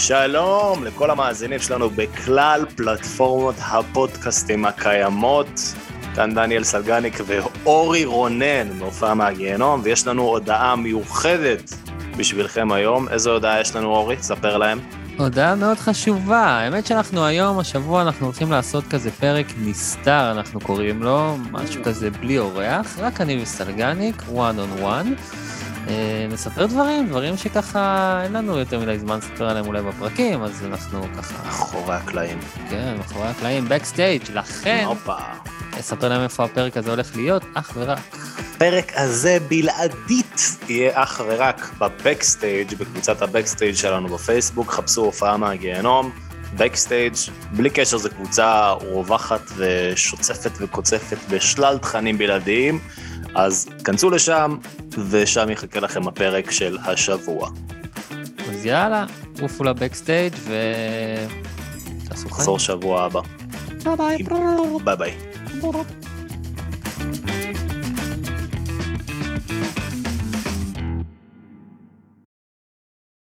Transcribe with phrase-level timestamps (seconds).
[0.00, 5.74] שלום לכל המאזינים שלנו בכלל פלטפורמות הפודקאסטים הקיימות.
[6.14, 11.74] כאן דניאל סלגניק ואורי רונן מהופעה מהגיהנום, ויש לנו הודעה מיוחדת
[12.16, 13.08] בשבילכם היום.
[13.08, 14.16] איזו הודעה יש לנו, אורי?
[14.20, 14.78] ספר להם.
[15.18, 16.46] הודעה מאוד חשובה.
[16.46, 22.10] האמת שאנחנו היום, השבוע, אנחנו הולכים לעשות כזה פרק נסתר, אנחנו קוראים לו, משהו כזה
[22.10, 25.06] בלי אורח, רק אני וסלגניק, one on one.
[25.88, 30.66] אה, נספר דברים, דברים שככה אין לנו יותר מדי זמן לספר עליהם אולי בפרקים, אז
[30.66, 31.44] אנחנו ככה...
[31.44, 32.38] מאחורי הקלעים.
[32.70, 34.84] כן, מאחורי הקלעים, backstage, לכן...
[34.86, 35.16] הופה.
[35.78, 37.98] נספר להם איפה הפרק הזה הולך להיות, אך ורק.
[38.54, 45.36] הפרק הזה בלעדית יהיה אך ורק ב backstage, בקבוצת ה backstage שלנו בפייסבוק, חפשו הופעה
[45.36, 46.10] מהגיהנום,
[46.56, 47.14] backstage,
[47.52, 52.78] בלי קשר זו קבוצה רוחשת ושוצפת וקוצפת בשלל תכנים בלעדיים.
[53.34, 54.56] אז כנסו לשם,
[55.10, 57.50] ושם יחכה לכם הפרק של השבוע.
[58.50, 59.06] אז יאללה,
[59.40, 60.54] עופו ל backstage ו...
[62.08, 62.30] תעשו חיים.
[62.30, 63.20] נחזור שבוע הבא.
[63.84, 64.18] ביי ביי.
[64.84, 65.14] ביי ביי.